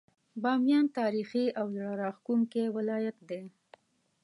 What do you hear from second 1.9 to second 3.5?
راښکونکی ولايت دی.